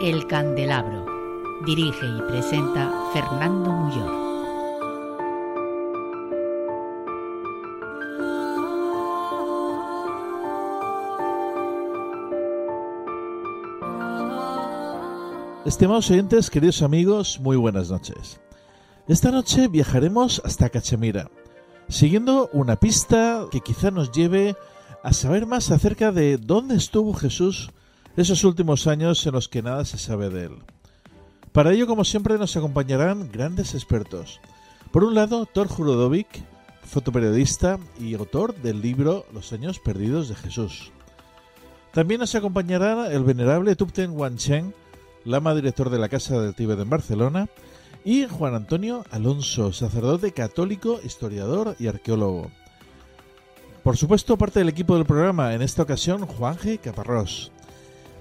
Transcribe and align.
El 0.00 0.28
Candelabro. 0.28 1.04
Dirige 1.66 2.06
y 2.06 2.22
presenta 2.30 3.10
Fernando 3.12 3.72
Muyor. 3.72 4.28
Estimados 15.66 16.08
oyentes, 16.12 16.48
queridos 16.48 16.82
amigos, 16.82 17.40
muy 17.40 17.56
buenas 17.56 17.90
noches. 17.90 18.40
Esta 19.08 19.32
noche 19.32 19.66
viajaremos 19.66 20.40
hasta 20.44 20.70
Cachemira, 20.70 21.28
siguiendo 21.88 22.48
una 22.52 22.76
pista 22.76 23.46
que 23.50 23.60
quizá 23.62 23.90
nos 23.90 24.12
lleve 24.12 24.54
a 25.02 25.12
saber 25.12 25.46
más 25.46 25.72
acerca 25.72 26.12
de 26.12 26.36
dónde 26.36 26.76
estuvo 26.76 27.14
Jesús 27.14 27.72
esos 28.20 28.44
últimos 28.44 28.86
años 28.86 29.26
en 29.26 29.32
los 29.32 29.48
que 29.48 29.62
nada 29.62 29.84
se 29.84 29.98
sabe 29.98 30.30
de 30.30 30.46
él. 30.46 30.58
Para 31.52 31.72
ello, 31.72 31.86
como 31.86 32.04
siempre, 32.04 32.38
nos 32.38 32.56
acompañarán 32.56 33.30
grandes 33.30 33.74
expertos. 33.74 34.40
Por 34.92 35.04
un 35.04 35.14
lado, 35.14 35.46
Thor 35.46 35.68
Jurodovic, 35.68 36.26
fotoperiodista 36.84 37.78
y 38.00 38.14
autor 38.14 38.54
del 38.56 38.80
libro 38.80 39.26
Los 39.32 39.52
años 39.52 39.78
perdidos 39.78 40.28
de 40.28 40.34
Jesús. 40.34 40.90
También 41.92 42.20
nos 42.20 42.34
acompañará 42.34 43.12
el 43.12 43.24
venerable 43.24 43.76
Tupten 43.76 44.10
Wanchen, 44.12 44.74
lama 45.24 45.54
director 45.54 45.90
de 45.90 45.98
la 45.98 46.08
Casa 46.08 46.40
del 46.40 46.54
Tíbet 46.54 46.78
en 46.80 46.90
Barcelona, 46.90 47.48
y 48.04 48.26
Juan 48.26 48.54
Antonio 48.54 49.04
Alonso, 49.10 49.72
sacerdote 49.72 50.32
católico, 50.32 51.00
historiador 51.04 51.76
y 51.78 51.88
arqueólogo. 51.88 52.50
Por 53.82 53.96
supuesto, 53.96 54.36
parte 54.36 54.60
del 54.60 54.68
equipo 54.68 54.96
del 54.96 55.06
programa, 55.06 55.54
en 55.54 55.62
esta 55.62 55.82
ocasión 55.82 56.26
Juan 56.26 56.56
G. 56.56 56.78
Caparrós. 56.80 57.52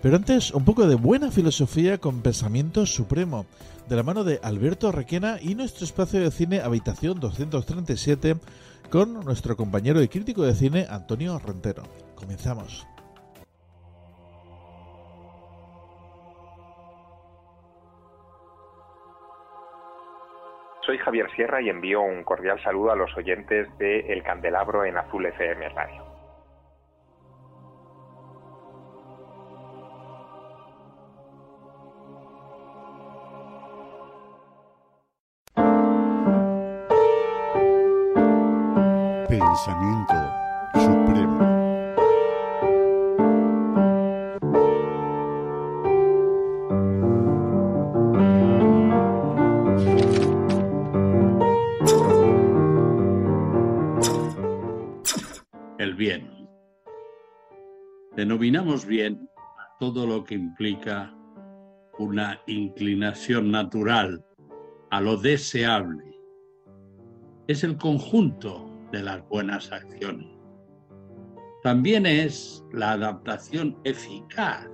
Pero 0.01 0.15
antes, 0.15 0.51
un 0.51 0.63
poco 0.63 0.85
de 0.85 0.95
buena 0.95 1.31
filosofía 1.31 1.97
con 1.97 2.21
pensamiento 2.21 2.85
supremo, 2.85 3.45
de 3.89 3.95
la 3.95 4.03
mano 4.03 4.23
de 4.23 4.39
Alberto 4.43 4.91
Requena 4.91 5.37
y 5.41 5.55
nuestro 5.55 5.85
espacio 5.85 6.19
de 6.19 6.31
cine 6.31 6.61
Habitación 6.61 7.19
237 7.19 8.35
con 8.91 9.25
nuestro 9.25 9.57
compañero 9.57 10.01
y 10.01 10.07
crítico 10.07 10.43
de 10.43 10.53
cine 10.53 10.85
Antonio 10.89 11.39
Rentero. 11.39 11.83
Comenzamos. 12.15 12.87
Soy 20.85 20.97
Javier 20.99 21.29
Sierra 21.35 21.61
y 21.61 21.69
envío 21.69 22.01
un 22.01 22.23
cordial 22.23 22.61
saludo 22.63 22.91
a 22.91 22.95
los 22.95 23.15
oyentes 23.17 23.67
de 23.77 24.13
El 24.13 24.23
Candelabro 24.23 24.85
en 24.85 24.95
Azul 24.95 25.25
FM 25.25 25.67
Radio. 25.69 26.16
Pensamiento 39.57 40.13
supremo. 40.75 41.39
El 55.79 55.95
bien. 55.95 56.47
Denominamos 58.15 58.85
bien 58.85 59.27
todo 59.79 60.05
lo 60.05 60.23
que 60.23 60.35
implica 60.35 61.11
una 61.97 62.39
inclinación 62.45 63.49
natural 63.49 64.23
a 64.91 65.01
lo 65.01 65.17
deseable. 65.17 66.15
Es 67.47 67.63
el 67.63 67.75
conjunto 67.77 68.66
de 68.91 69.03
las 69.03 69.27
buenas 69.29 69.71
acciones. 69.71 70.27
También 71.63 72.05
es 72.05 72.63
la 72.71 72.91
adaptación 72.91 73.77
eficaz 73.83 74.69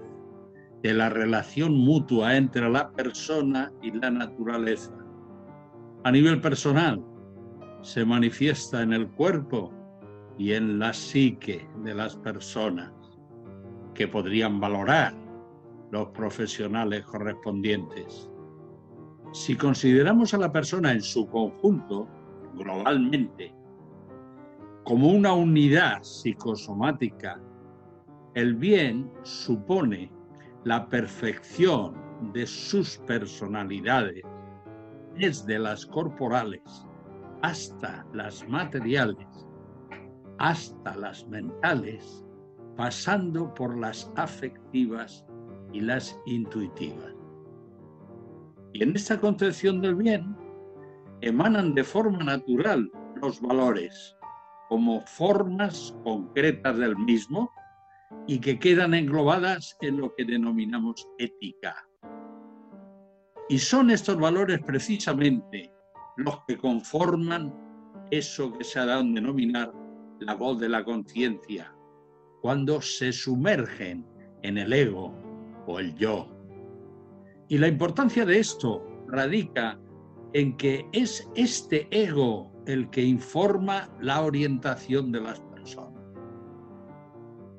de 0.83 0.93
la 0.93 1.09
relación 1.09 1.73
mutua 1.73 2.35
entre 2.35 2.69
la 2.69 2.91
persona 2.91 3.71
y 3.81 3.91
la 3.91 4.11
naturaleza. 4.11 4.93
A 6.03 6.11
nivel 6.11 6.41
personal, 6.41 7.01
se 7.81 8.05
manifiesta 8.05 8.81
en 8.81 8.93
el 8.93 9.07
cuerpo 9.11 9.71
y 10.37 10.53
en 10.53 10.79
la 10.79 10.93
psique 10.93 11.67
de 11.83 11.93
las 11.93 12.15
personas, 12.17 12.91
que 13.93 14.07
podrían 14.07 14.59
valorar 14.59 15.13
los 15.91 16.09
profesionales 16.09 17.05
correspondientes. 17.05 18.29
Si 19.31 19.55
consideramos 19.55 20.33
a 20.33 20.37
la 20.37 20.51
persona 20.51 20.91
en 20.91 21.01
su 21.01 21.27
conjunto, 21.27 22.07
globalmente, 22.55 23.53
como 24.83 25.09
una 25.09 25.33
unidad 25.33 26.03
psicosomática, 26.03 27.39
el 28.35 28.55
bien 28.55 29.09
supone 29.23 30.11
la 30.65 30.87
perfección 30.89 31.95
de 32.33 32.45
sus 32.45 32.97
personalidades, 32.99 34.23
desde 35.15 35.59
las 35.59 35.85
corporales 35.85 36.61
hasta 37.43 38.05
las 38.13 38.47
materiales, 38.47 39.27
hasta 40.39 40.95
las 40.95 41.27
mentales, 41.27 42.25
pasando 42.75 43.53
por 43.53 43.77
las 43.77 44.11
afectivas 44.15 45.25
y 45.71 45.81
las 45.81 46.19
intuitivas. 46.25 47.13
Y 48.73 48.83
en 48.83 48.95
esta 48.95 49.19
concepción 49.19 49.81
del 49.81 49.95
bien 49.95 50.35
emanan 51.21 51.75
de 51.75 51.83
forma 51.83 52.23
natural 52.23 52.91
los 53.21 53.39
valores 53.39 54.17
como 54.73 55.01
formas 55.01 55.95
concretas 56.03 56.75
del 56.79 56.97
mismo 56.97 57.51
y 58.25 58.39
que 58.39 58.57
quedan 58.57 58.95
englobadas 58.95 59.77
en 59.81 59.97
lo 59.97 60.15
que 60.15 60.25
denominamos 60.25 61.07
ética. 61.19 61.87
Y 63.49 63.59
son 63.59 63.91
estos 63.91 64.17
valores 64.17 64.61
precisamente 64.65 65.71
los 66.17 66.43
que 66.47 66.57
conforman 66.57 67.53
eso 68.09 68.51
que 68.53 68.63
se 68.63 68.79
ha 68.79 68.87
dado 68.87 69.01
a 69.01 69.03
denominar 69.03 69.71
la 70.21 70.33
voz 70.33 70.59
de 70.59 70.69
la 70.69 70.83
conciencia, 70.83 71.71
cuando 72.41 72.81
se 72.81 73.13
sumergen 73.13 74.03
en 74.41 74.57
el 74.57 74.73
ego 74.73 75.13
o 75.67 75.77
el 75.77 75.93
yo. 75.93 76.35
Y 77.47 77.59
la 77.59 77.67
importancia 77.67 78.25
de 78.25 78.39
esto 78.39 78.83
radica 79.07 79.79
en 80.33 80.57
que 80.57 80.87
es 80.93 81.29
este 81.35 81.87
ego 81.91 82.51
el 82.65 82.89
que 82.89 83.01
informa 83.01 83.89
la 83.99 84.21
orientación 84.21 85.11
de 85.11 85.21
las 85.21 85.39
personas. 85.39 86.01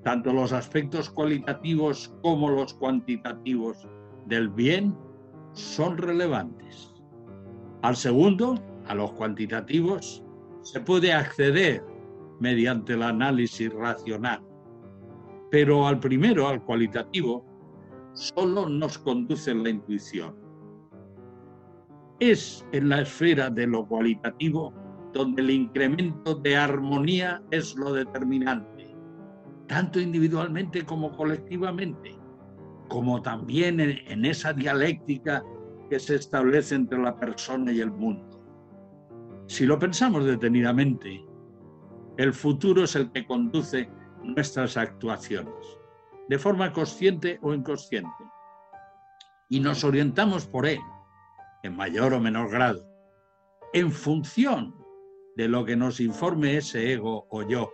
Tanto 0.02 0.32
los 0.32 0.52
aspectos 0.52 1.10
cualitativos 1.10 2.14
como 2.22 2.50
los 2.50 2.74
cuantitativos 2.74 3.88
del 4.26 4.48
bien 4.48 4.96
son 5.52 5.96
relevantes. 5.96 6.92
Al 7.82 7.96
segundo, 7.96 8.54
a 8.86 8.94
los 8.94 9.12
cuantitativos, 9.12 10.22
se 10.62 10.80
puede 10.80 11.12
acceder 11.12 11.84
mediante 12.40 12.94
el 12.94 13.02
análisis 13.02 13.72
racional, 13.72 14.42
pero 15.50 15.86
al 15.86 16.00
primero, 16.00 16.48
al 16.48 16.62
cualitativo, 16.62 17.44
solo 18.12 18.68
nos 18.68 18.98
conduce 18.98 19.54
la 19.54 19.70
intuición. 19.70 20.34
Es 22.20 22.66
en 22.72 22.88
la 22.88 23.02
esfera 23.02 23.50
de 23.50 23.66
lo 23.66 23.86
cualitativo 23.86 24.72
donde 25.14 25.42
el 25.42 25.50
incremento 25.50 26.34
de 26.34 26.56
armonía 26.56 27.40
es 27.52 27.76
lo 27.76 27.92
determinante, 27.92 28.94
tanto 29.68 30.00
individualmente 30.00 30.84
como 30.84 31.16
colectivamente, 31.16 32.18
como 32.88 33.22
también 33.22 33.80
en, 33.80 34.24
esa 34.24 34.52
dialéctica 34.52 35.42
que 35.88 36.00
se 36.00 36.16
establece 36.16 36.74
entre 36.74 37.00
la 37.00 37.16
persona 37.16 37.72
y 37.72 37.80
el 37.80 37.92
mundo. 37.92 38.40
Si 39.46 39.64
lo 39.64 39.78
pensamos 39.78 40.24
detenidamente, 40.24 41.24
el 42.16 42.32
futuro 42.32 42.84
es 42.84 42.96
el 42.96 43.10
que 43.12 43.24
conduce 43.24 43.88
nuestras 44.22 44.76
actuaciones, 44.76 45.54
de 46.28 46.38
forma 46.38 46.72
consciente 46.72 47.38
o 47.40 47.54
inconsciente, 47.54 48.24
y 49.48 49.60
nos 49.60 49.84
orientamos 49.84 50.46
por 50.46 50.66
él, 50.66 50.80
en 51.62 51.76
mayor 51.76 52.14
o 52.14 52.20
menor 52.20 52.50
grado, 52.50 52.84
en 53.72 53.92
función 53.92 54.83
de 55.36 55.48
lo 55.48 55.64
que 55.64 55.76
nos 55.76 56.00
informe 56.00 56.56
ese 56.56 56.92
ego 56.92 57.26
o 57.30 57.42
yo, 57.42 57.72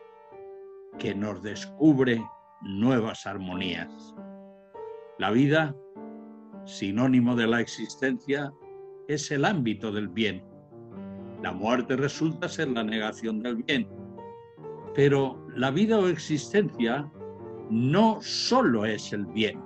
que 0.98 1.14
nos 1.14 1.42
descubre 1.42 2.22
nuevas 2.62 3.26
armonías. 3.26 4.14
La 5.18 5.30
vida, 5.30 5.74
sinónimo 6.64 7.36
de 7.36 7.46
la 7.46 7.60
existencia, 7.60 8.52
es 9.08 9.30
el 9.30 9.44
ámbito 9.44 9.92
del 9.92 10.08
bien. 10.08 10.44
La 11.42 11.52
muerte 11.52 11.96
resulta 11.96 12.48
ser 12.48 12.68
la 12.68 12.84
negación 12.84 13.42
del 13.42 13.56
bien. 13.56 13.88
Pero 14.94 15.46
la 15.54 15.70
vida 15.70 15.98
o 15.98 16.08
existencia 16.08 17.10
no 17.70 18.20
solo 18.20 18.84
es 18.84 19.12
el 19.12 19.26
bien, 19.26 19.60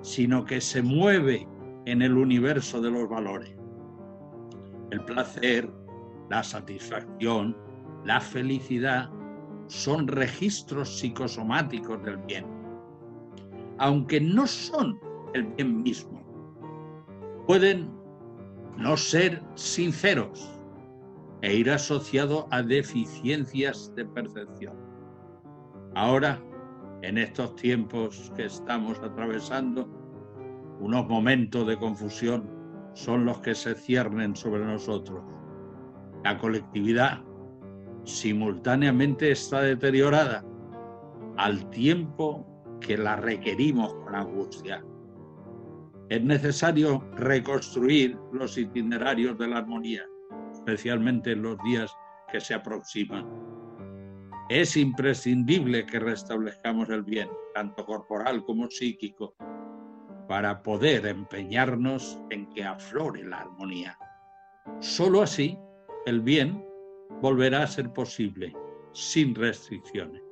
sino 0.00 0.44
que 0.44 0.60
se 0.60 0.82
mueve 0.82 1.46
en 1.86 2.02
el 2.02 2.16
universo 2.16 2.80
de 2.80 2.90
los 2.90 3.08
valores. 3.08 3.54
El 4.90 5.04
placer, 5.04 5.70
la 6.30 6.42
satisfacción, 6.42 7.56
la 8.04 8.20
felicidad 8.20 9.10
son 9.68 10.06
registros 10.06 10.98
psicosomáticos 10.98 12.02
del 12.04 12.16
bien, 12.18 12.46
aunque 13.78 14.20
no 14.20 14.46
son 14.46 14.98
el 15.34 15.44
bien 15.44 15.82
mismo. 15.82 16.20
Pueden 17.46 17.90
no 18.76 18.96
ser 18.96 19.42
sinceros 19.54 20.58
e 21.42 21.54
ir 21.54 21.70
asociado 21.70 22.46
a 22.50 22.62
deficiencias 22.62 23.92
de 23.96 24.04
percepción. 24.04 24.76
Ahora, 25.94 26.40
en 27.02 27.18
estos 27.18 27.54
tiempos 27.56 28.32
que 28.36 28.46
estamos 28.46 28.98
atravesando, 29.00 29.88
unos 30.80 31.06
momentos 31.08 31.66
de 31.66 31.76
confusión 31.76 32.48
son 32.94 33.24
los 33.24 33.38
que 33.40 33.54
se 33.54 33.74
ciernen 33.74 34.36
sobre 34.36 34.64
nosotros 34.64 35.22
la 36.24 36.38
colectividad 36.38 37.22
simultáneamente 38.04 39.30
está 39.30 39.62
deteriorada 39.62 40.44
al 41.36 41.68
tiempo 41.70 42.46
que 42.80 42.96
la 42.96 43.16
requerimos 43.16 43.94
con 43.94 44.14
angustia. 44.14 44.84
Es 46.08 46.22
necesario 46.22 47.00
reconstruir 47.14 48.18
los 48.32 48.58
itinerarios 48.58 49.38
de 49.38 49.48
la 49.48 49.58
armonía, 49.58 50.02
especialmente 50.52 51.32
en 51.32 51.42
los 51.42 51.56
días 51.64 51.94
que 52.30 52.40
se 52.40 52.54
aproximan. 52.54 53.26
Es 54.48 54.76
imprescindible 54.76 55.86
que 55.86 56.00
restablezcamos 56.00 56.90
el 56.90 57.02
bien, 57.02 57.28
tanto 57.54 57.86
corporal 57.86 58.44
como 58.44 58.68
psíquico, 58.68 59.34
para 60.28 60.62
poder 60.62 61.06
empeñarnos 61.06 62.20
en 62.30 62.48
que 62.50 62.64
aflore 62.64 63.24
la 63.24 63.40
armonía. 63.40 63.96
Solo 64.80 65.22
así 65.22 65.56
el 66.06 66.20
bien 66.20 66.64
volverá 67.20 67.62
a 67.62 67.66
ser 67.66 67.92
posible 67.92 68.52
sin 68.92 69.34
restricciones. 69.34 70.22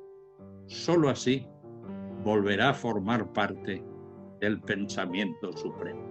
Solo 0.67 1.09
así 1.09 1.47
volverá 2.23 2.69
a 2.69 2.73
formar 2.73 3.31
parte 3.33 3.83
del 4.39 4.59
pensamiento 4.61 5.55
supremo. 5.55 6.10